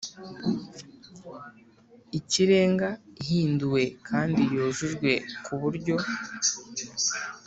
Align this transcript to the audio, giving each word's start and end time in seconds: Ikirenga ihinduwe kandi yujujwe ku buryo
Ikirenga 2.19 2.89
ihinduwe 3.21 3.81
kandi 4.07 4.41
yujujwe 4.53 5.11
ku 5.43 5.53
buryo 5.61 5.95